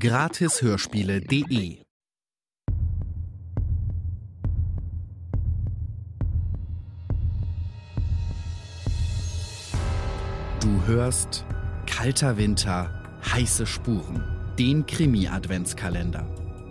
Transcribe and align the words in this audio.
Gratishörspiele.de 0.00 1.82
Du 10.60 10.86
hörst 10.86 11.44
Kalter 11.86 12.36
Winter, 12.36 12.90
heiße 13.32 13.66
Spuren, 13.66 14.22
den 14.56 14.86
Krimi-Adventskalender. 14.86 16.22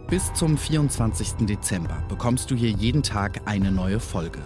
Bis 0.09 0.31
zum 0.33 0.57
24. 0.57 1.45
Dezember 1.47 2.05
bekommst 2.07 2.49
du 2.49 2.55
hier 2.55 2.71
jeden 2.71 3.03
Tag 3.03 3.41
eine 3.43 3.73
neue 3.73 3.99
Folge. 3.99 4.39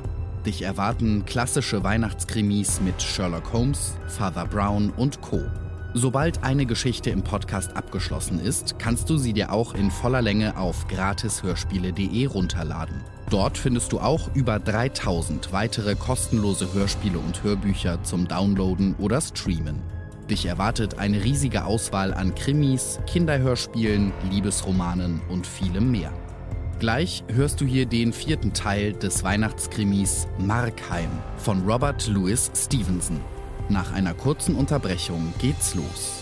Dich 0.43 0.63
erwarten 0.63 1.23
klassische 1.25 1.83
Weihnachtskrimis 1.83 2.81
mit 2.81 2.99
Sherlock 2.99 3.53
Holmes, 3.53 3.95
Father 4.07 4.47
Brown 4.47 4.89
und 4.89 5.21
Co. 5.21 5.39
Sobald 5.93 6.43
eine 6.43 6.65
Geschichte 6.65 7.09
im 7.09 7.21
Podcast 7.21 7.75
abgeschlossen 7.75 8.39
ist, 8.39 8.79
kannst 8.79 9.09
du 9.09 9.17
sie 9.17 9.33
dir 9.33 9.51
auch 9.51 9.73
in 9.73 9.91
voller 9.91 10.21
Länge 10.21 10.55
auf 10.55 10.87
gratishörspiele.de 10.87 12.25
runterladen. 12.27 13.03
Dort 13.29 13.57
findest 13.57 13.91
du 13.91 13.99
auch 13.99 14.33
über 14.33 14.59
3000 14.59 15.51
weitere 15.51 15.95
kostenlose 15.95 16.73
Hörspiele 16.73 17.19
und 17.19 17.43
Hörbücher 17.43 18.01
zum 18.03 18.25
Downloaden 18.25 18.95
oder 18.99 19.19
Streamen. 19.19 19.81
Dich 20.29 20.45
erwartet 20.45 20.97
eine 20.97 21.25
riesige 21.25 21.65
Auswahl 21.65 22.13
an 22.13 22.35
Krimis, 22.35 22.99
Kinderhörspielen, 23.05 24.13
Liebesromanen 24.29 25.21
und 25.29 25.45
vielem 25.45 25.91
mehr. 25.91 26.13
Gleich 26.79 27.25
hörst 27.27 27.59
du 27.59 27.65
hier 27.65 27.85
den 27.85 28.13
vierten 28.13 28.53
Teil 28.53 28.93
des 28.93 29.25
Weihnachtskrimis 29.25 30.27
Markheim 30.39 31.09
von 31.35 31.69
Robert 31.69 32.07
Louis 32.07 32.49
Stevenson. 32.55 33.19
Nach 33.69 33.91
einer 33.93 34.13
kurzen 34.13 34.55
Unterbrechung 34.55 35.33
geht's 35.39 35.75
los. 35.75 36.21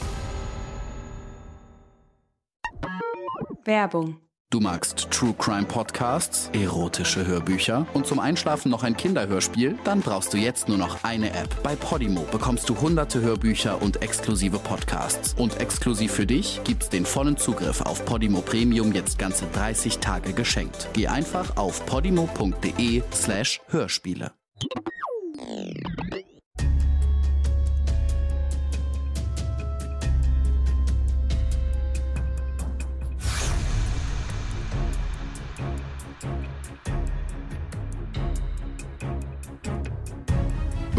Werbung. 3.66 4.18
Du 4.52 4.60
magst 4.60 5.12
True 5.12 5.36
Crime 5.38 5.66
Podcasts, 5.66 6.50
erotische 6.54 7.24
Hörbücher 7.24 7.86
und 7.94 8.08
zum 8.08 8.20
Einschlafen 8.20 8.72
noch 8.72 8.82
ein 8.82 8.98
Kinderhörspiel? 8.98 9.78
Dann 9.84 10.02
brauchst 10.02 10.34
du 10.34 10.38
jetzt 10.38 10.68
nur 10.68 10.80
noch 10.80 11.04
eine 11.04 11.30
App. 11.36 11.62
Bei 11.62 11.76
Podimo 11.76 12.26
bekommst 12.32 12.68
du 12.68 12.82
hunderte 12.82 13.22
Hörbücher 13.22 13.80
und 13.80 14.02
exklusive 14.02 14.58
Podcasts. 14.58 15.36
Und 15.36 15.60
exklusiv 15.60 16.14
für 16.14 16.26
dich 16.26 16.62
gibt's 16.64 16.90
den 16.90 17.06
vollen 17.06 17.38
Zugriff 17.38 17.82
auf 17.82 18.04
Podimo 18.06 18.42
Premium 18.42 18.92
jetzt 18.92 19.20
ganze 19.20 19.46
30 19.54 20.00
Tage 20.00 20.34
geschenkt. 20.34 20.88
Geh 20.94 21.06
einfach 21.06 21.56
auf 21.56 21.86
podimo.de 21.86 23.04
slash 23.14 23.62
Hörspiele. 23.68 24.32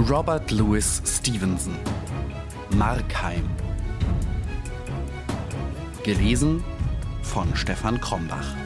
Robert 0.09 0.51
Louis 0.51 1.03
Stevenson. 1.05 1.77
Markheim. 2.71 3.49
Gelesen 6.03 6.65
von 7.23 7.55
Stefan 7.55 8.01
Krombach. 8.01 8.57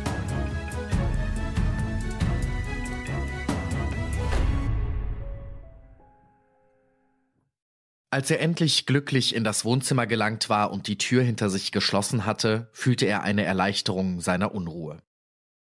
Als 8.11 8.31
er 8.31 8.41
endlich 8.41 8.87
glücklich 8.87 9.35
in 9.35 9.43
das 9.43 9.65
Wohnzimmer 9.65 10.07
gelangt 10.07 10.49
war 10.49 10.71
und 10.71 10.87
die 10.87 10.99
Tür 10.99 11.25
hinter 11.25 11.51
sich 11.51 11.73
geschlossen 11.73 12.27
hatte, 12.27 12.69
fühlte 12.73 13.07
er 13.07 13.25
eine 13.25 13.43
Erleichterung 13.43 14.21
seiner 14.21 14.55
Unruhe. 14.55 14.99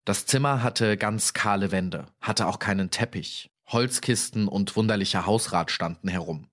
Das 0.04 0.26
Zimmer 0.26 0.62
hatte 0.62 0.98
ganz 0.98 1.34
kahle 1.34 1.72
Wände, 1.72 2.08
hatte 2.20 2.46
auch 2.46 2.60
keinen 2.60 2.92
Teppich, 2.92 3.50
Holzkisten 3.68 4.48
und 4.48 4.76
wunderlicher 4.76 5.26
Hausrat 5.26 5.72
standen 5.72 6.08
herum. 6.08 6.48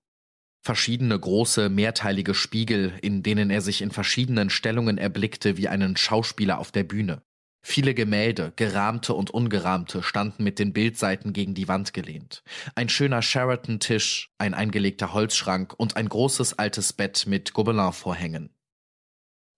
Verschiedene 0.61 1.19
große, 1.19 1.69
mehrteilige 1.69 2.33
Spiegel, 2.33 2.93
in 3.01 3.21
denen 3.21 3.49
er 3.49 3.61
sich 3.61 3.81
in 3.81 3.91
verschiedenen 3.91 4.49
Stellungen 4.49 4.97
erblickte 4.97 5.57
wie 5.57 5.67
einen 5.67 5.97
Schauspieler 5.97 6.57
auf 6.57 6.71
der 6.71 6.83
Bühne. 6.83 7.21
Viele 7.65 7.93
Gemälde, 7.93 8.51
gerahmte 8.55 9.13
und 9.13 9.31
ungerahmte, 9.31 10.03
standen 10.03 10.43
mit 10.43 10.59
den 10.59 10.73
Bildseiten 10.73 11.31
gegen 11.31 11.53
die 11.53 11.69
Wand 11.69 11.93
gelehnt. 11.93 12.43
Ein 12.75 12.89
schöner 12.89 13.21
Sheraton-Tisch, 13.21 14.31
ein 14.37 14.53
eingelegter 14.53 15.13
Holzschrank 15.13 15.73
und 15.77 15.95
ein 15.95 16.09
großes 16.09 16.59
altes 16.59 16.91
Bett 16.91 17.25
mit 17.25 17.53
Gobelin-Vorhängen. 17.53 18.53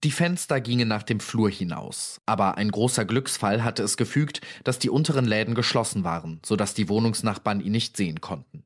Die 0.06 0.12
Fenster 0.12 0.62
gingen 0.62 0.88
nach 0.88 1.02
dem 1.02 1.20
Flur 1.20 1.50
hinaus, 1.50 2.22
aber 2.28 2.60
ein 2.60 2.70
großer 2.70 3.06
Glücksfall 3.06 3.64
hatte 3.64 3.82
es 3.82 3.98
gefügt, 3.98 4.40
dass 4.64 4.78
die 4.78 4.92
unteren 4.92 5.26
Läden 5.26 5.56
geschlossen 5.56 6.04
waren, 6.04 6.40
so 6.46 6.56
dass 6.56 6.76
die 6.76 6.90
Wohnungsnachbarn 6.90 7.60
ihn 7.60 7.72
nicht 7.72 7.98
sehen 7.98 8.22
konnten. 8.22 8.64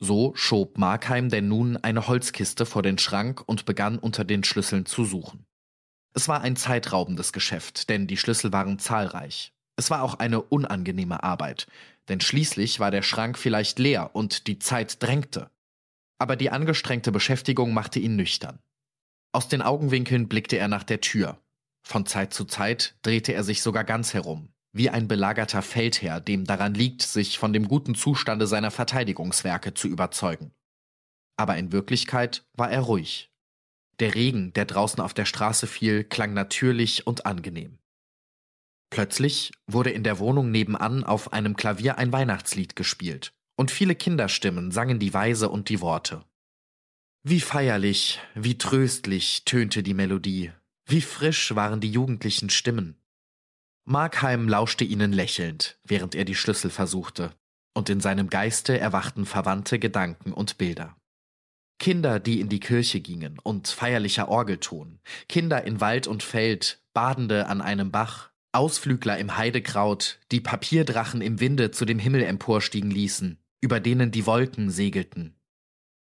So 0.00 0.32
schob 0.34 0.78
Markheim 0.78 1.28
denn 1.28 1.48
nun 1.48 1.76
eine 1.76 2.08
Holzkiste 2.08 2.64
vor 2.64 2.80
den 2.80 2.96
Schrank 2.96 3.42
und 3.44 3.66
begann 3.66 3.98
unter 3.98 4.24
den 4.24 4.42
Schlüsseln 4.42 4.86
zu 4.86 5.04
suchen. 5.04 5.44
Es 6.14 6.28
war 6.28 6.40
ein 6.40 6.56
zeitraubendes 6.56 7.34
Geschäft, 7.34 7.90
denn 7.90 8.06
die 8.06 8.16
Schlüssel 8.16 8.50
waren 8.50 8.78
zahlreich. 8.78 9.52
Es 9.76 9.90
war 9.90 10.00
auch 10.00 10.14
eine 10.14 10.40
unangenehme 10.40 11.22
Arbeit, 11.22 11.66
denn 12.08 12.22
schließlich 12.22 12.80
war 12.80 12.90
der 12.90 13.02
Schrank 13.02 13.36
vielleicht 13.36 13.78
leer 13.78 14.16
und 14.16 14.46
die 14.46 14.58
Zeit 14.60 15.02
drängte. 15.02 15.50
Aber 16.18 16.36
die 16.36 16.48
angestrengte 16.48 17.12
Beschäftigung 17.12 17.74
machte 17.74 17.98
ihn 17.98 18.16
nüchtern. 18.16 18.60
Aus 19.34 19.48
den 19.48 19.62
Augenwinkeln 19.62 20.28
blickte 20.28 20.58
er 20.58 20.68
nach 20.68 20.84
der 20.84 21.00
Tür. 21.00 21.42
Von 21.82 22.06
Zeit 22.06 22.32
zu 22.32 22.44
Zeit 22.44 22.96
drehte 23.02 23.34
er 23.34 23.42
sich 23.42 23.62
sogar 23.62 23.82
ganz 23.82 24.14
herum, 24.14 24.54
wie 24.72 24.90
ein 24.90 25.08
belagerter 25.08 25.60
Feldherr, 25.60 26.20
dem 26.20 26.44
daran 26.44 26.72
liegt, 26.72 27.02
sich 27.02 27.36
von 27.36 27.52
dem 27.52 27.66
guten 27.66 27.96
Zustande 27.96 28.46
seiner 28.46 28.70
Verteidigungswerke 28.70 29.74
zu 29.74 29.88
überzeugen. 29.88 30.52
Aber 31.36 31.56
in 31.56 31.72
Wirklichkeit 31.72 32.46
war 32.52 32.70
er 32.70 32.82
ruhig. 32.82 33.32
Der 33.98 34.14
Regen, 34.14 34.52
der 34.52 34.66
draußen 34.66 35.00
auf 35.00 35.14
der 35.14 35.24
Straße 35.24 35.66
fiel, 35.66 36.04
klang 36.04 36.32
natürlich 36.32 37.08
und 37.08 37.26
angenehm. 37.26 37.80
Plötzlich 38.88 39.50
wurde 39.66 39.90
in 39.90 40.04
der 40.04 40.20
Wohnung 40.20 40.52
nebenan 40.52 41.02
auf 41.02 41.32
einem 41.32 41.56
Klavier 41.56 41.98
ein 41.98 42.12
Weihnachtslied 42.12 42.76
gespielt, 42.76 43.34
und 43.56 43.72
viele 43.72 43.96
Kinderstimmen 43.96 44.70
sangen 44.70 45.00
die 45.00 45.12
Weise 45.12 45.48
und 45.48 45.68
die 45.70 45.80
Worte. 45.80 46.24
Wie 47.26 47.40
feierlich, 47.40 48.20
wie 48.34 48.58
tröstlich 48.58 49.46
tönte 49.46 49.82
die 49.82 49.94
Melodie, 49.94 50.52
wie 50.84 51.00
frisch 51.00 51.54
waren 51.54 51.80
die 51.80 51.90
jugendlichen 51.90 52.50
Stimmen. 52.50 52.98
Markheim 53.86 54.46
lauschte 54.46 54.84
ihnen 54.84 55.10
lächelnd, 55.10 55.78
während 55.84 56.14
er 56.14 56.26
die 56.26 56.34
Schlüssel 56.34 56.68
versuchte, 56.68 57.32
und 57.72 57.88
in 57.88 58.00
seinem 58.00 58.28
Geiste 58.28 58.78
erwachten 58.78 59.24
verwandte 59.24 59.78
Gedanken 59.78 60.34
und 60.34 60.58
Bilder. 60.58 60.98
Kinder, 61.78 62.20
die 62.20 62.40
in 62.40 62.50
die 62.50 62.60
Kirche 62.60 63.00
gingen 63.00 63.38
und 63.38 63.68
feierlicher 63.68 64.28
Orgelton, 64.28 65.00
Kinder 65.26 65.64
in 65.64 65.80
Wald 65.80 66.06
und 66.06 66.22
Feld, 66.22 66.82
Badende 66.92 67.46
an 67.46 67.62
einem 67.62 67.90
Bach, 67.90 68.32
Ausflügler 68.52 69.16
im 69.16 69.38
Heidekraut, 69.38 70.20
die 70.30 70.42
Papierdrachen 70.42 71.22
im 71.22 71.40
Winde 71.40 71.70
zu 71.70 71.86
dem 71.86 71.98
Himmel 71.98 72.22
emporstiegen 72.22 72.90
ließen, 72.90 73.38
über 73.62 73.80
denen 73.80 74.10
die 74.10 74.26
Wolken 74.26 74.68
segelten. 74.68 75.34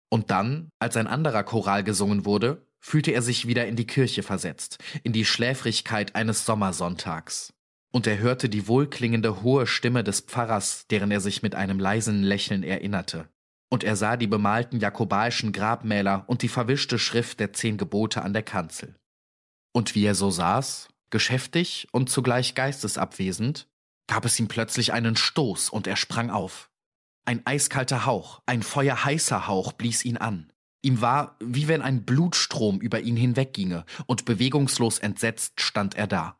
Und 0.09 0.31
dann, 0.31 0.69
als 0.79 0.97
ein 0.97 1.07
anderer 1.07 1.43
Choral 1.43 1.83
gesungen 1.83 2.25
wurde, 2.25 2.65
fühlte 2.79 3.11
er 3.11 3.21
sich 3.21 3.47
wieder 3.47 3.67
in 3.67 3.75
die 3.75 3.87
Kirche 3.87 4.23
versetzt, 4.23 4.77
in 5.03 5.13
die 5.13 5.25
Schläfrigkeit 5.25 6.15
eines 6.15 6.45
Sommersonntags. 6.45 7.53
Und 7.91 8.07
er 8.07 8.19
hörte 8.19 8.49
die 8.49 8.67
wohlklingende 8.67 9.41
hohe 9.41 9.67
Stimme 9.67 10.03
des 10.03 10.21
Pfarrers, 10.21 10.87
deren 10.87 11.11
er 11.11 11.19
sich 11.19 11.41
mit 11.41 11.55
einem 11.55 11.79
leisen 11.79 12.23
Lächeln 12.23 12.63
erinnerte 12.63 13.27
und 13.69 13.83
er 13.83 13.95
sah 13.95 14.17
die 14.17 14.27
bemalten 14.27 14.79
jakobaischen 14.79 15.51
Grabmäler 15.51 16.23
und 16.27 16.41
die 16.41 16.47
verwischte 16.47 16.99
Schrift 16.99 17.39
der 17.39 17.53
zehn 17.53 17.77
Gebote 17.77 18.21
an 18.21 18.33
der 18.33 18.43
Kanzel. 18.43 18.95
Und 19.73 19.95
wie 19.95 20.05
er 20.05 20.15
so 20.15 20.31
saß, 20.31 20.87
geschäftig 21.09 21.87
und 21.91 22.09
zugleich 22.09 22.55
geistesabwesend, 22.55 23.67
gab 24.07 24.25
es 24.25 24.39
ihm 24.39 24.47
plötzlich 24.47 24.93
einen 24.93 25.15
Stoß 25.15 25.69
und 25.69 25.85
er 25.85 25.97
sprang 25.97 26.29
auf. 26.29 26.66
Ein 27.27 27.45
eiskalter 27.45 28.05
Hauch, 28.05 28.41
ein 28.45 28.63
feuerheißer 28.63 29.47
Hauch 29.47 29.73
blies 29.73 30.05
ihn 30.05 30.15
an. 30.15 30.53
Ihm 30.81 31.01
war, 31.01 31.35
wie 31.41 31.67
wenn 31.67 31.81
ein 31.81 32.05
Blutstrom 32.05 32.79
über 32.79 33.01
ihn 33.01 33.17
hinwegginge, 33.17 33.83
und 34.05 34.23
bewegungslos 34.23 34.99
entsetzt 34.99 35.59
stand 35.59 35.95
er 35.95 36.07
da. 36.07 36.39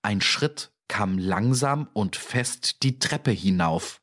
Ein 0.00 0.22
Schritt 0.22 0.72
kam 0.88 1.18
langsam 1.18 1.86
und 1.92 2.16
fest 2.16 2.82
die 2.82 2.98
Treppe 2.98 3.30
hinauf. 3.30 4.00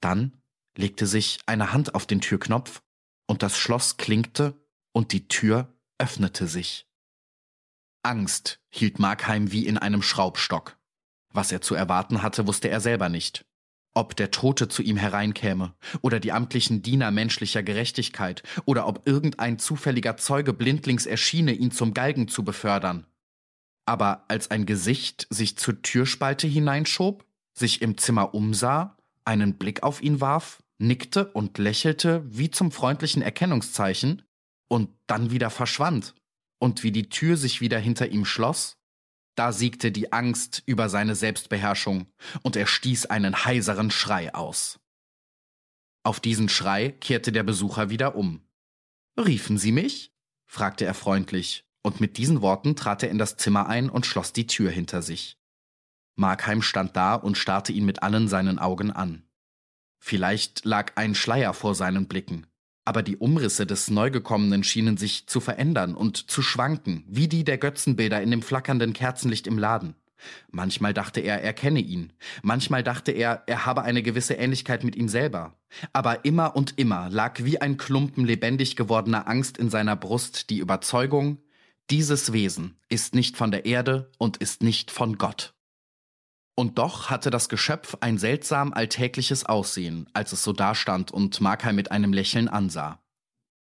Dann 0.00 0.42
legte 0.76 1.06
sich 1.06 1.38
eine 1.46 1.72
Hand 1.72 1.94
auf 1.94 2.06
den 2.06 2.20
Türknopf 2.20 2.82
und 3.28 3.44
das 3.44 3.56
Schloss 3.56 3.98
klinkte 3.98 4.60
und 4.92 5.12
die 5.12 5.28
Tür 5.28 5.72
öffnete 5.98 6.48
sich. 6.48 6.88
Angst 8.02 8.60
hielt 8.68 8.98
Markheim 8.98 9.52
wie 9.52 9.64
in 9.64 9.78
einem 9.78 10.02
Schraubstock. 10.02 10.76
Was 11.32 11.52
er 11.52 11.60
zu 11.60 11.76
erwarten 11.76 12.20
hatte, 12.20 12.48
wusste 12.48 12.68
er 12.68 12.80
selber 12.80 13.08
nicht. 13.08 13.46
Ob 13.94 14.16
der 14.16 14.30
Tote 14.30 14.68
zu 14.68 14.82
ihm 14.82 14.96
hereinkäme, 14.96 15.74
oder 16.00 16.20
die 16.20 16.32
amtlichen 16.32 16.82
Diener 16.82 17.10
menschlicher 17.10 17.62
Gerechtigkeit, 17.62 18.42
oder 18.64 18.86
ob 18.86 19.06
irgendein 19.06 19.58
zufälliger 19.58 20.16
Zeuge 20.16 20.52
blindlings 20.52 21.06
erschiene, 21.06 21.52
ihn 21.52 21.70
zum 21.70 21.92
Galgen 21.92 22.28
zu 22.28 22.44
befördern. 22.44 23.06
Aber 23.86 24.24
als 24.28 24.50
ein 24.50 24.66
Gesicht 24.66 25.26
sich 25.30 25.58
zur 25.58 25.82
Türspalte 25.82 26.46
hineinschob, 26.46 27.24
sich 27.52 27.82
im 27.82 27.98
Zimmer 27.98 28.34
umsah, 28.34 28.96
einen 29.24 29.58
Blick 29.58 29.82
auf 29.82 30.02
ihn 30.02 30.20
warf 30.20 30.62
nickte 30.80 31.26
und 31.26 31.58
lächelte 31.58 32.24
wie 32.26 32.50
zum 32.50 32.72
freundlichen 32.72 33.22
Erkennungszeichen 33.22 34.22
und 34.68 34.88
dann 35.06 35.30
wieder 35.30 35.50
verschwand, 35.50 36.14
und 36.58 36.82
wie 36.82 36.92
die 36.92 37.08
Tür 37.08 37.36
sich 37.36 37.60
wieder 37.60 37.78
hinter 37.78 38.08
ihm 38.08 38.24
schloss, 38.24 38.76
da 39.34 39.52
siegte 39.52 39.92
die 39.92 40.12
Angst 40.12 40.62
über 40.66 40.88
seine 40.88 41.14
Selbstbeherrschung, 41.14 42.06
und 42.42 42.56
er 42.56 42.66
stieß 42.66 43.06
einen 43.06 43.44
heiseren 43.44 43.90
Schrei 43.90 44.34
aus. 44.34 44.80
Auf 46.02 46.20
diesen 46.20 46.48
Schrei 46.48 46.90
kehrte 46.90 47.32
der 47.32 47.42
Besucher 47.42 47.90
wieder 47.90 48.16
um. 48.16 48.42
Riefen 49.18 49.58
Sie 49.58 49.72
mich? 49.72 50.12
fragte 50.46 50.84
er 50.84 50.94
freundlich, 50.94 51.64
und 51.82 52.00
mit 52.00 52.16
diesen 52.16 52.42
Worten 52.42 52.76
trat 52.76 53.02
er 53.02 53.10
in 53.10 53.18
das 53.18 53.36
Zimmer 53.36 53.68
ein 53.68 53.88
und 53.88 54.06
schloss 54.06 54.32
die 54.32 54.46
Tür 54.46 54.70
hinter 54.70 55.02
sich. 55.02 55.38
Markheim 56.16 56.62
stand 56.62 56.96
da 56.96 57.14
und 57.14 57.38
starrte 57.38 57.72
ihn 57.72 57.84
mit 57.84 58.02
allen 58.02 58.28
seinen 58.28 58.58
Augen 58.58 58.90
an. 58.90 59.24
Vielleicht 59.98 60.64
lag 60.64 60.92
ein 60.96 61.14
Schleier 61.14 61.54
vor 61.54 61.74
seinen 61.74 62.08
Blicken, 62.08 62.46
aber 62.90 63.04
die 63.04 63.18
Umrisse 63.18 63.66
des 63.66 63.88
Neugekommenen 63.88 64.64
schienen 64.64 64.96
sich 64.96 65.28
zu 65.28 65.38
verändern 65.38 65.94
und 65.94 66.28
zu 66.28 66.42
schwanken, 66.42 67.04
wie 67.06 67.28
die 67.28 67.44
der 67.44 67.56
Götzenbilder 67.56 68.20
in 68.20 68.32
dem 68.32 68.42
flackernden 68.42 68.94
Kerzenlicht 68.94 69.46
im 69.46 69.58
Laden. 69.58 69.94
Manchmal 70.50 70.92
dachte 70.92 71.20
er, 71.20 71.40
er 71.40 71.52
kenne 71.52 71.78
ihn, 71.78 72.12
manchmal 72.42 72.82
dachte 72.82 73.12
er, 73.12 73.44
er 73.46 73.64
habe 73.64 73.82
eine 73.82 74.02
gewisse 74.02 74.34
Ähnlichkeit 74.34 74.82
mit 74.82 74.96
ihm 74.96 75.06
selber. 75.06 75.54
Aber 75.92 76.24
immer 76.24 76.56
und 76.56 76.80
immer 76.80 77.08
lag 77.10 77.44
wie 77.44 77.60
ein 77.60 77.76
Klumpen 77.76 78.24
lebendig 78.24 78.74
gewordener 78.74 79.28
Angst 79.28 79.56
in 79.56 79.70
seiner 79.70 79.94
Brust 79.94 80.50
die 80.50 80.58
Überzeugung, 80.58 81.38
dieses 81.90 82.32
Wesen 82.32 82.74
ist 82.88 83.14
nicht 83.14 83.36
von 83.36 83.52
der 83.52 83.66
Erde 83.66 84.10
und 84.18 84.38
ist 84.38 84.64
nicht 84.64 84.90
von 84.90 85.16
Gott. 85.16 85.54
Und 86.54 86.78
doch 86.78 87.10
hatte 87.10 87.30
das 87.30 87.48
Geschöpf 87.48 87.96
ein 88.00 88.18
seltsam 88.18 88.72
alltägliches 88.72 89.46
Aussehen, 89.46 90.08
als 90.12 90.32
es 90.32 90.44
so 90.44 90.52
dastand 90.52 91.10
und 91.10 91.40
Markheim 91.40 91.76
mit 91.76 91.90
einem 91.90 92.12
Lächeln 92.12 92.48
ansah. 92.48 93.02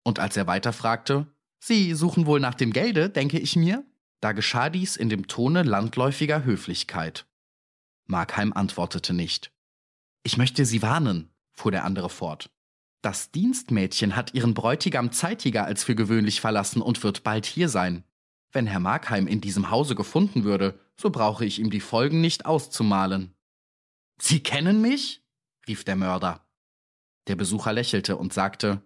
Und 0.02 0.18
als 0.18 0.36
er 0.36 0.46
weiterfragte, 0.46 1.26
Sie 1.60 1.94
suchen 1.94 2.26
wohl 2.26 2.40
nach 2.40 2.54
dem 2.54 2.72
Gelde, 2.72 3.10
denke 3.10 3.38
ich 3.38 3.56
mir? 3.56 3.84
Da 4.20 4.32
geschah 4.32 4.70
dies 4.70 4.96
in 4.96 5.08
dem 5.08 5.26
Tone 5.26 5.62
landläufiger 5.62 6.44
Höflichkeit. 6.44 7.26
Markheim 8.06 8.52
antwortete 8.52 9.12
nicht. 9.12 9.52
Ich 10.24 10.36
möchte 10.36 10.64
Sie 10.64 10.82
warnen, 10.82 11.30
fuhr 11.52 11.70
der 11.70 11.84
andere 11.84 12.10
fort. 12.10 12.50
Das 13.02 13.30
Dienstmädchen 13.30 14.16
hat 14.16 14.34
ihren 14.34 14.54
Bräutigam 14.54 15.12
zeitiger 15.12 15.64
als 15.64 15.84
für 15.84 15.94
gewöhnlich 15.94 16.40
verlassen 16.40 16.82
und 16.82 17.02
wird 17.04 17.22
bald 17.22 17.46
hier 17.46 17.68
sein. 17.68 18.04
Wenn 18.52 18.66
Herr 18.66 18.80
Markheim 18.80 19.26
in 19.26 19.40
diesem 19.40 19.70
Hause 19.70 19.94
gefunden 19.94 20.44
würde, 20.44 20.78
so 20.96 21.10
brauche 21.10 21.44
ich 21.44 21.58
ihm 21.58 21.70
die 21.70 21.80
Folgen 21.80 22.20
nicht 22.20 22.46
auszumalen. 22.46 23.34
Sie 24.20 24.42
kennen 24.42 24.80
mich? 24.80 25.22
rief 25.66 25.84
der 25.84 25.96
Mörder. 25.96 26.46
Der 27.26 27.36
Besucher 27.36 27.72
lächelte 27.72 28.16
und 28.16 28.32
sagte 28.32 28.82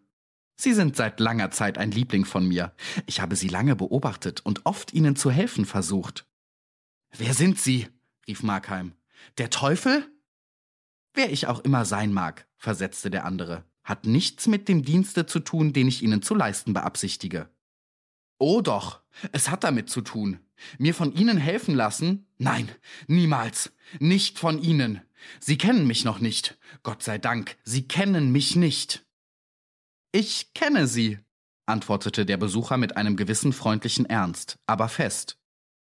Sie 0.57 0.75
sind 0.75 0.97
seit 0.97 1.19
langer 1.19 1.51
Zeit 1.51 1.79
ein 1.79 1.91
Liebling 1.91 2.25
von 2.25 2.47
mir. 2.47 2.75
Ich 3.07 3.21
habe 3.21 3.37
Sie 3.37 3.49
lange 3.49 3.75
beobachtet 3.75 4.41
und 4.45 4.67
oft 4.67 4.93
Ihnen 4.93 5.17
zu 5.17 5.31
helfen 5.31 5.65
versucht. 5.65 6.27
Wer 7.11 7.35
sind 7.35 7.59
Sie? 7.59 7.89
rief 8.27 8.43
Markheim. 8.43 8.95
Der 9.39 9.51
Teufel? 9.51 10.07
Wer 11.15 11.31
ich 11.33 11.47
auch 11.47 11.61
immer 11.61 11.85
sein 11.85 12.13
mag, 12.13 12.47
versetzte 12.57 13.11
der 13.11 13.25
andere, 13.25 13.65
hat 13.83 14.07
nichts 14.07 14.47
mit 14.47 14.69
dem 14.69 14.83
Dienste 14.83 15.27
zu 15.27 15.41
tun, 15.41 15.73
den 15.73 15.89
ich 15.89 16.03
Ihnen 16.03 16.23
zu 16.23 16.35
leisten 16.35 16.73
beabsichtige. 16.73 17.51
Oh 18.39 18.61
doch, 18.61 19.02
es 19.33 19.51
hat 19.51 19.65
damit 19.65 19.91
zu 19.91 20.01
tun. 20.01 20.41
Mir 20.79 20.95
von 20.95 21.13
Ihnen 21.13 21.39
helfen 21.39 21.75
lassen? 21.75 22.27
Nein, 22.39 22.69
niemals. 23.07 23.73
Nicht 23.99 24.39
von 24.39 24.63
Ihnen. 24.63 25.01
Sie 25.41 25.59
kennen 25.59 25.87
mich 25.87 26.05
noch 26.05 26.19
nicht. 26.19 26.59
Gott 26.83 27.03
sei 27.03 27.19
Dank, 27.19 27.57
Sie 27.65 27.87
kennen 27.87 28.33
mich 28.33 28.57
nicht. 28.57 29.05
Ich 30.13 30.53
kenne 30.55 30.87
Sie, 30.87 31.19
antwortete 31.67 32.27
der 32.27 32.37
Besucher 32.37 32.77
mit 32.77 32.97
einem 32.97 33.17
gewissen 33.17 33.53
freundlichen 33.53 34.07
Ernst, 34.07 34.59
aber 34.67 34.89
fest. 34.89 35.39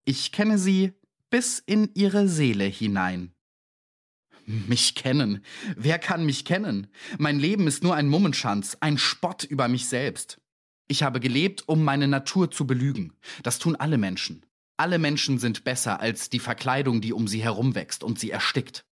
Ich 0.06 0.32
kenne 0.32 0.58
Sie 0.58 0.94
bis 1.30 1.60
in 1.60 1.90
Ihre 1.94 2.28
Seele 2.28 2.66
hinein. 2.66 3.34
Mich 4.46 4.96
kennen. 4.96 5.44
Wer 5.78 6.00
kann 6.00 6.26
mich 6.26 6.44
kennen? 6.44 6.88
Mein 7.18 7.40
Leben 7.40 7.66
ist 7.66 7.82
nur 7.84 7.96
ein 7.96 8.10
Mummenschanz, 8.10 8.78
ein 8.82 8.98
Spott 8.98 9.44
über 9.44 9.68
mich 9.68 9.88
selbst. 9.88 10.40
Ich 10.88 11.04
habe 11.04 11.20
gelebt, 11.20 11.68
um 11.68 11.84
meine 11.84 12.08
Natur 12.08 12.52
zu 12.52 12.68
belügen. 12.68 13.14
Das 13.42 13.60
tun 13.60 13.76
alle 13.76 13.98
Menschen. 13.98 14.46
Alle 14.78 15.00
Menschen 15.00 15.40
sind 15.40 15.64
besser 15.64 16.00
als 16.00 16.30
die 16.30 16.40
Verkleidung, 16.40 17.00
die 17.00 17.14
um 17.14 17.28
sie 17.28 17.44
herumwächst 17.44 18.04
und 18.04 18.20
sie 18.20 18.32
erstickt. 18.32 18.86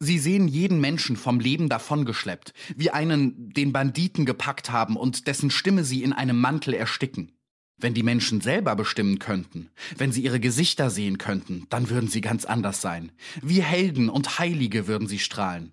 Sie 0.00 0.18
sehen 0.18 0.46
jeden 0.46 0.80
Menschen 0.80 1.16
vom 1.16 1.40
Leben 1.40 1.68
davongeschleppt, 1.68 2.54
wie 2.76 2.90
einen, 2.90 3.50
den 3.50 3.72
Banditen 3.72 4.26
gepackt 4.26 4.70
haben 4.70 4.96
und 4.96 5.26
dessen 5.26 5.50
Stimme 5.50 5.84
sie 5.84 6.02
in 6.02 6.12
einem 6.12 6.40
Mantel 6.40 6.74
ersticken. 6.74 7.32
Wenn 7.80 7.94
die 7.94 8.02
Menschen 8.02 8.40
selber 8.40 8.74
bestimmen 8.74 9.18
könnten, 9.18 9.70
wenn 9.96 10.10
sie 10.10 10.22
ihre 10.22 10.40
Gesichter 10.40 10.90
sehen 10.90 11.18
könnten, 11.18 11.66
dann 11.68 11.90
würden 11.90 12.08
sie 12.08 12.20
ganz 12.20 12.44
anders 12.44 12.80
sein. 12.80 13.12
Wie 13.40 13.62
Helden 13.62 14.08
und 14.08 14.38
Heilige 14.38 14.86
würden 14.88 15.06
sie 15.06 15.20
strahlen. 15.20 15.72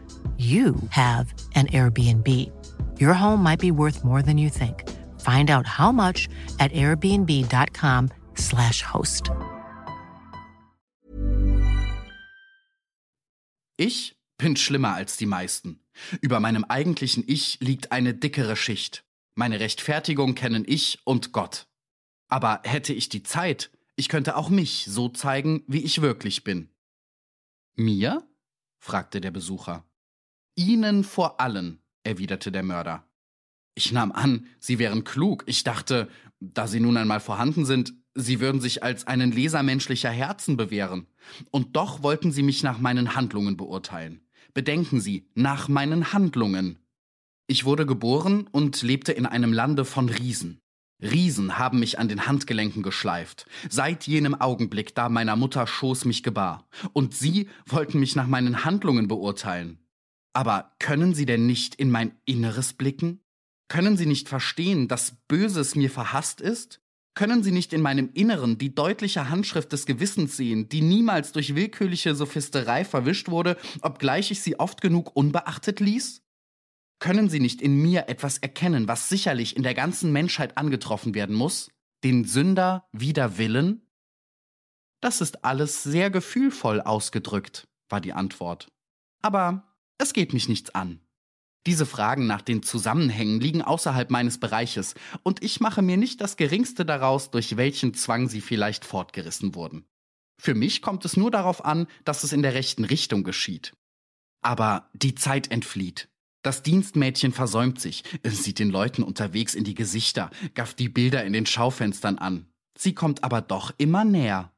you 0.41 0.75
have 0.89 1.33
an 1.55 1.67
Airbnb. 1.67 2.51
Your 2.99 3.13
home 3.13 3.43
might 3.43 3.59
be 3.59 3.71
worth 3.71 4.03
more 4.03 4.23
than 4.23 4.39
you 4.39 4.49
think. 4.49 4.89
Find 5.19 5.51
out 5.51 5.67
how 5.67 5.91
much 5.91 6.27
at 6.59 6.71
airbnb.com/slash 6.71 8.81
host. 8.83 9.29
Ich 13.77 14.17
bin 14.37 14.55
schlimmer 14.55 14.93
als 14.93 15.17
die 15.17 15.27
meisten. 15.27 15.79
Über 16.21 16.39
meinem 16.39 16.63
eigentlichen 16.63 17.23
Ich 17.27 17.59
liegt 17.59 17.91
eine 17.91 18.13
dickere 18.13 18.55
Schicht. 18.55 19.03
Meine 19.35 19.59
Rechtfertigung 19.59 20.35
kennen 20.35 20.63
ich 20.67 20.99
und 21.03 21.31
Gott. 21.31 21.67
Aber 22.27 22.61
hätte 22.63 22.93
ich 22.93 23.09
die 23.09 23.23
Zeit, 23.23 23.71
ich 23.95 24.09
könnte 24.09 24.35
auch 24.35 24.49
mich 24.49 24.85
so 24.87 25.09
zeigen, 25.09 25.63
wie 25.67 25.83
ich 25.83 26.01
wirklich 26.01 26.43
bin. 26.43 26.69
Mir? 27.75 28.27
fragte 28.79 29.21
der 29.21 29.31
Besucher. 29.31 29.85
Ihnen 30.55 31.03
vor 31.03 31.39
allen, 31.39 31.79
erwiderte 32.03 32.51
der 32.51 32.63
Mörder. 32.63 33.05
Ich 33.75 33.91
nahm 33.91 34.11
an, 34.11 34.47
Sie 34.59 34.79
wären 34.79 35.03
klug. 35.03 35.43
Ich 35.47 35.63
dachte, 35.63 36.09
da 36.39 36.67
Sie 36.67 36.79
nun 36.79 36.97
einmal 36.97 37.19
vorhanden 37.19 37.65
sind, 37.65 37.93
Sie 38.13 38.41
würden 38.41 38.59
sich 38.59 38.83
als 38.83 39.07
einen 39.07 39.31
Leser 39.31 39.63
menschlicher 39.63 40.09
Herzen 40.09 40.57
bewähren. 40.57 41.07
Und 41.49 41.75
doch 41.77 42.03
wollten 42.03 42.31
Sie 42.31 42.43
mich 42.43 42.63
nach 42.63 42.79
meinen 42.79 43.15
Handlungen 43.15 43.55
beurteilen. 43.55 44.21
Bedenken 44.53 44.99
Sie, 44.99 45.29
nach 45.33 45.69
meinen 45.69 46.11
Handlungen. 46.11 46.79
Ich 47.47 47.63
wurde 47.63 47.85
geboren 47.85 48.47
und 48.51 48.81
lebte 48.81 49.13
in 49.13 49.25
einem 49.25 49.53
Lande 49.53 49.85
von 49.85 50.09
Riesen. 50.09 50.59
Riesen 51.01 51.57
haben 51.57 51.79
mich 51.79 51.97
an 51.99 52.09
den 52.09 52.27
Handgelenken 52.27 52.83
geschleift, 52.83 53.45
seit 53.69 54.05
jenem 54.05 54.35
Augenblick, 54.39 54.93
da 54.93 55.09
meiner 55.09 55.35
Mutter 55.35 55.65
Schoß 55.65 56.05
mich 56.05 56.21
gebar. 56.21 56.67
Und 56.93 57.15
Sie 57.15 57.49
wollten 57.65 57.99
mich 57.99 58.15
nach 58.15 58.27
meinen 58.27 58.65
Handlungen 58.65 59.07
beurteilen. 59.07 59.79
Aber 60.33 60.75
können 60.79 61.13
Sie 61.13 61.25
denn 61.25 61.45
nicht 61.45 61.75
in 61.75 61.91
mein 61.91 62.15
Inneres 62.25 62.73
blicken? 62.73 63.21
Können 63.67 63.97
Sie 63.97 64.05
nicht 64.05 64.29
verstehen, 64.29 64.87
dass 64.87 65.15
Böses 65.27 65.75
mir 65.75 65.89
verhasst 65.89 66.41
ist? 66.41 66.81
Können 67.13 67.43
Sie 67.43 67.51
nicht 67.51 67.73
in 67.73 67.81
meinem 67.81 68.09
Inneren 68.13 68.57
die 68.57 68.73
deutliche 68.73 69.29
Handschrift 69.29 69.71
des 69.73 69.85
Gewissens 69.85 70.37
sehen, 70.37 70.69
die 70.69 70.81
niemals 70.81 71.33
durch 71.33 71.55
willkürliche 71.55 72.15
Sophisterei 72.15 72.85
verwischt 72.85 73.29
wurde, 73.29 73.57
obgleich 73.81 74.31
ich 74.31 74.41
sie 74.41 74.59
oft 74.59 74.81
genug 74.81 75.15
unbeachtet 75.15 75.81
ließ? 75.81 76.21
Können 76.99 77.29
Sie 77.29 77.39
nicht 77.39 77.61
in 77.61 77.81
mir 77.81 78.07
etwas 78.09 78.37
erkennen, 78.37 78.87
was 78.87 79.09
sicherlich 79.09 79.57
in 79.57 79.63
der 79.63 79.73
ganzen 79.73 80.11
Menschheit 80.11 80.57
angetroffen 80.57 81.15
werden 81.15 81.35
muss? 81.35 81.71
Den 82.03 82.25
Sünder 82.25 82.87
wider 82.91 83.37
Willen? 83.37 83.87
Das 85.01 85.19
ist 85.19 85.43
alles 85.43 85.81
sehr 85.81 86.11
gefühlvoll 86.11 86.79
ausgedrückt, 86.79 87.67
war 87.89 88.01
die 88.01 88.13
Antwort. 88.13 88.71
Aber 89.23 89.70
es 90.01 90.13
geht 90.13 90.33
mich 90.33 90.49
nichts 90.49 90.69
an. 90.71 90.99
Diese 91.67 91.85
Fragen 91.85 92.25
nach 92.25 92.41
den 92.41 92.63
Zusammenhängen 92.63 93.39
liegen 93.39 93.61
außerhalb 93.61 94.09
meines 94.09 94.39
Bereiches, 94.39 94.95
und 95.21 95.43
ich 95.43 95.59
mache 95.59 95.83
mir 95.83 95.97
nicht 95.97 96.19
das 96.19 96.35
geringste 96.35 96.85
daraus, 96.85 97.29
durch 97.29 97.55
welchen 97.55 97.93
Zwang 97.93 98.27
sie 98.27 98.41
vielleicht 98.41 98.83
fortgerissen 98.83 99.53
wurden. 99.53 99.85
Für 100.41 100.55
mich 100.55 100.81
kommt 100.81 101.05
es 101.05 101.17
nur 101.17 101.29
darauf 101.29 101.63
an, 101.63 101.85
dass 102.03 102.23
es 102.23 102.33
in 102.33 102.41
der 102.41 102.55
rechten 102.55 102.83
Richtung 102.83 103.23
geschieht. 103.23 103.73
Aber 104.41 104.89
die 104.93 105.13
Zeit 105.13 105.51
entflieht. 105.51 106.09
Das 106.41 106.63
Dienstmädchen 106.63 107.31
versäumt 107.31 107.79
sich, 107.79 108.03
sieht 108.23 108.57
den 108.57 108.71
Leuten 108.71 109.03
unterwegs 109.03 109.53
in 109.53 109.63
die 109.63 109.75
Gesichter, 109.75 110.31
gafft 110.55 110.79
die 110.79 110.89
Bilder 110.89 111.23
in 111.23 111.33
den 111.33 111.45
Schaufenstern 111.45 112.17
an. 112.17 112.47
Sie 112.75 112.95
kommt 112.95 113.23
aber 113.23 113.41
doch 113.41 113.71
immer 113.77 114.03
näher. 114.03 114.50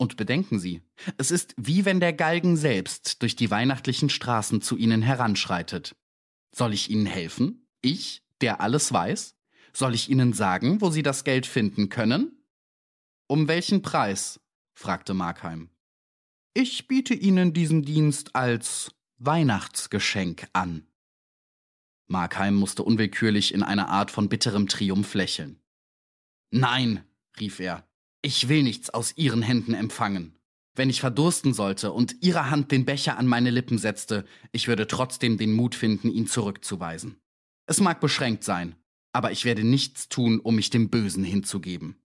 Und 0.00 0.16
bedenken 0.16 0.58
Sie, 0.58 0.80
es 1.18 1.30
ist 1.30 1.54
wie 1.58 1.84
wenn 1.84 2.00
der 2.00 2.14
Galgen 2.14 2.56
selbst 2.56 3.20
durch 3.20 3.36
die 3.36 3.50
weihnachtlichen 3.50 4.08
Straßen 4.08 4.62
zu 4.62 4.78
Ihnen 4.78 5.02
heranschreitet. 5.02 5.94
Soll 6.52 6.72
ich 6.72 6.88
Ihnen 6.88 7.04
helfen? 7.04 7.68
Ich, 7.82 8.22
der 8.40 8.62
alles 8.62 8.94
weiß? 8.94 9.36
Soll 9.74 9.94
ich 9.94 10.08
Ihnen 10.08 10.32
sagen, 10.32 10.80
wo 10.80 10.88
Sie 10.88 11.02
das 11.02 11.22
Geld 11.22 11.44
finden 11.44 11.90
können? 11.90 12.42
Um 13.26 13.46
welchen 13.46 13.82
Preis? 13.82 14.40
fragte 14.72 15.12
Markheim. 15.12 15.68
Ich 16.54 16.88
biete 16.88 17.12
Ihnen 17.12 17.52
diesen 17.52 17.82
Dienst 17.82 18.34
als 18.34 18.94
Weihnachtsgeschenk 19.18 20.48
an. 20.54 20.86
Markheim 22.06 22.54
musste 22.54 22.84
unwillkürlich 22.84 23.52
in 23.52 23.62
einer 23.62 23.90
Art 23.90 24.10
von 24.10 24.30
bitterem 24.30 24.66
Triumph 24.66 25.12
lächeln. 25.12 25.60
Nein, 26.50 27.04
rief 27.38 27.60
er, 27.60 27.86
ich 28.22 28.48
will 28.48 28.62
nichts 28.62 28.90
aus 28.90 29.16
Ihren 29.16 29.42
Händen 29.42 29.74
empfangen. 29.74 30.36
Wenn 30.74 30.90
ich 30.90 31.00
verdursten 31.00 31.52
sollte 31.52 31.92
und 31.92 32.22
Ihre 32.22 32.50
Hand 32.50 32.70
den 32.70 32.84
Becher 32.84 33.18
an 33.18 33.26
meine 33.26 33.50
Lippen 33.50 33.78
setzte, 33.78 34.24
ich 34.52 34.68
würde 34.68 34.86
trotzdem 34.86 35.36
den 35.36 35.52
Mut 35.52 35.74
finden, 35.74 36.10
ihn 36.10 36.26
zurückzuweisen. 36.26 37.20
Es 37.66 37.80
mag 37.80 38.00
beschränkt 38.00 38.44
sein, 38.44 38.76
aber 39.12 39.32
ich 39.32 39.44
werde 39.44 39.64
nichts 39.64 40.08
tun, 40.08 40.40
um 40.40 40.56
mich 40.56 40.70
dem 40.70 40.90
Bösen 40.90 41.24
hinzugeben. 41.24 41.96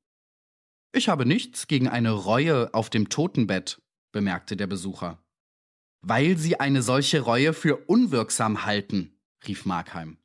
Ich 0.93 1.09
habe 1.09 1.25
nichts 1.25 1.67
gegen 1.67 1.87
eine 1.87 2.11
Reue 2.11 2.73
auf 2.73 2.89
dem 2.89 3.09
Totenbett, 3.09 3.81
bemerkte 4.11 4.55
der 4.55 4.67
Besucher. 4.67 5.21
Weil 6.01 6.37
Sie 6.37 6.59
eine 6.59 6.81
solche 6.81 7.21
Reue 7.21 7.53
für 7.53 7.77
unwirksam 7.87 8.65
halten, 8.65 9.17
rief 9.47 9.65
Markheim. 9.65 10.17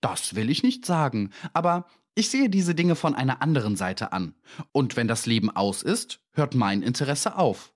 Das 0.00 0.34
will 0.34 0.50
ich 0.50 0.62
nicht 0.62 0.84
sagen, 0.84 1.32
aber 1.52 1.86
ich 2.16 2.30
sehe 2.30 2.48
diese 2.48 2.74
Dinge 2.74 2.96
von 2.96 3.14
einer 3.14 3.42
anderen 3.42 3.76
Seite 3.76 4.12
an. 4.12 4.34
Und 4.72 4.96
wenn 4.96 5.06
das 5.06 5.26
Leben 5.26 5.50
aus 5.50 5.82
ist, 5.82 6.20
hört 6.32 6.54
mein 6.54 6.82
Interesse 6.82 7.36
auf. 7.36 7.72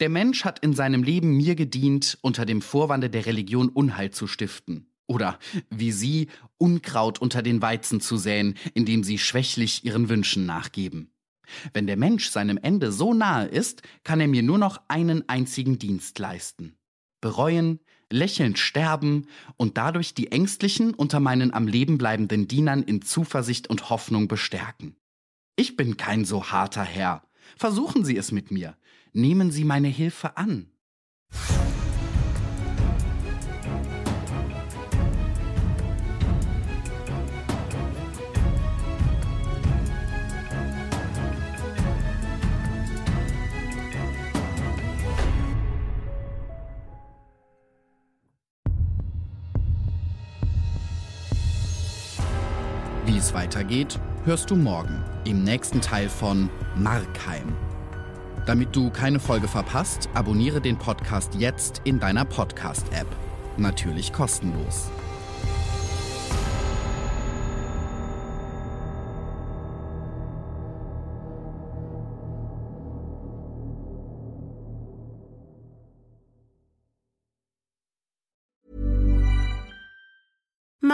Der 0.00 0.08
Mensch 0.08 0.44
hat 0.44 0.58
in 0.58 0.74
seinem 0.74 1.04
Leben 1.04 1.36
mir 1.36 1.54
gedient, 1.54 2.18
unter 2.20 2.44
dem 2.44 2.60
Vorwande 2.60 3.08
der 3.08 3.24
Religion 3.24 3.68
Unheil 3.68 4.10
zu 4.10 4.26
stiften. 4.26 4.88
Oder, 5.06 5.38
wie 5.70 5.92
Sie, 5.92 6.28
Unkraut 6.58 7.20
unter 7.20 7.40
den 7.40 7.62
Weizen 7.62 8.00
zu 8.00 8.16
säen, 8.16 8.56
indem 8.74 9.04
Sie 9.04 9.18
schwächlich 9.18 9.84
Ihren 9.84 10.08
Wünschen 10.08 10.44
nachgeben. 10.44 11.12
Wenn 11.72 11.86
der 11.86 11.96
Mensch 11.96 12.30
seinem 12.30 12.58
Ende 12.58 12.90
so 12.90 13.14
nahe 13.14 13.46
ist, 13.46 13.82
kann 14.02 14.20
er 14.20 14.28
mir 14.28 14.42
nur 14.42 14.58
noch 14.58 14.80
einen 14.88 15.28
einzigen 15.28 15.78
Dienst 15.78 16.18
leisten. 16.18 16.74
Bereuen, 17.20 17.80
lächelnd 18.14 18.58
sterben 18.58 19.26
und 19.56 19.76
dadurch 19.76 20.14
die 20.14 20.32
Ängstlichen 20.32 20.94
unter 20.94 21.20
meinen 21.20 21.52
am 21.52 21.66
Leben 21.66 21.98
bleibenden 21.98 22.48
Dienern 22.48 22.82
in 22.82 23.02
Zuversicht 23.02 23.68
und 23.68 23.90
Hoffnung 23.90 24.28
bestärken. 24.28 24.96
Ich 25.56 25.76
bin 25.76 25.96
kein 25.96 26.24
so 26.24 26.44
harter 26.44 26.84
Herr. 26.84 27.22
Versuchen 27.56 28.04
Sie 28.04 28.16
es 28.16 28.32
mit 28.32 28.50
mir. 28.50 28.76
Nehmen 29.12 29.50
Sie 29.50 29.64
meine 29.64 29.88
Hilfe 29.88 30.36
an. 30.36 30.70
Wie 53.06 53.18
es 53.18 53.34
weitergeht, 53.34 53.98
hörst 54.24 54.50
du 54.50 54.56
morgen 54.56 55.04
im 55.26 55.44
nächsten 55.44 55.82
Teil 55.82 56.08
von 56.08 56.48
Markheim. 56.74 57.54
Damit 58.46 58.74
du 58.74 58.88
keine 58.88 59.20
Folge 59.20 59.46
verpasst, 59.46 60.08
abonniere 60.14 60.62
den 60.62 60.78
Podcast 60.78 61.34
jetzt 61.34 61.82
in 61.84 62.00
deiner 62.00 62.24
Podcast-App. 62.24 63.06
Natürlich 63.58 64.10
kostenlos. 64.10 64.88